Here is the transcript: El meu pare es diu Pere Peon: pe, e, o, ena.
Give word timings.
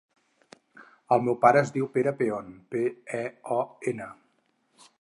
El 1.15 1.21
meu 1.27 1.35
pare 1.43 1.61
es 1.65 1.69
diu 1.75 1.89
Pere 1.97 2.13
Peon: 2.21 2.49
pe, 2.73 2.83
e, 3.19 3.23
o, 3.57 3.61
ena. 3.93 4.09